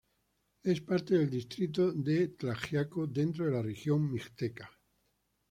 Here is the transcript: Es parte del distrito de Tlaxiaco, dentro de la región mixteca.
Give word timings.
Es 0.63 0.81
parte 0.81 1.15
del 1.19 1.29
distrito 1.29 1.91
de 1.91 2.29
Tlaxiaco, 2.29 3.05
dentro 3.05 3.45
de 3.45 3.51
la 3.51 3.61
región 3.61 4.11
mixteca. 4.11 4.67